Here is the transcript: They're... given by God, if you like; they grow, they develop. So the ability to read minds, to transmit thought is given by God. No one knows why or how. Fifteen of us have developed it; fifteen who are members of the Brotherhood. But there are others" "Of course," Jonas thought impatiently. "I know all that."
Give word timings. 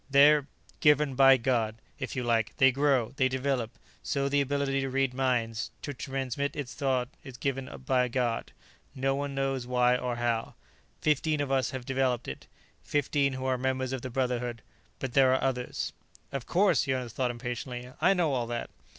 They're... 0.09 0.47
given 0.79 1.13
by 1.13 1.37
God, 1.37 1.79
if 1.99 2.15
you 2.15 2.23
like; 2.23 2.57
they 2.57 2.71
grow, 2.71 3.11
they 3.17 3.27
develop. 3.29 3.77
So 4.01 4.27
the 4.29 4.41
ability 4.41 4.81
to 4.81 4.89
read 4.89 5.13
minds, 5.13 5.69
to 5.83 5.93
transmit 5.93 6.53
thought 6.69 7.09
is 7.23 7.37
given 7.37 7.69
by 7.85 8.07
God. 8.07 8.51
No 8.95 9.13
one 9.13 9.35
knows 9.35 9.67
why 9.67 9.95
or 9.95 10.15
how. 10.15 10.55
Fifteen 11.01 11.39
of 11.39 11.51
us 11.51 11.69
have 11.69 11.85
developed 11.85 12.27
it; 12.27 12.47
fifteen 12.81 13.33
who 13.33 13.45
are 13.45 13.59
members 13.59 13.93
of 13.93 14.01
the 14.01 14.09
Brotherhood. 14.09 14.63
But 14.97 15.13
there 15.13 15.35
are 15.35 15.43
others" 15.43 15.93
"Of 16.31 16.47
course," 16.47 16.85
Jonas 16.85 17.13
thought 17.13 17.29
impatiently. 17.29 17.91
"I 18.01 18.15
know 18.15 18.33
all 18.33 18.47
that." 18.47 18.71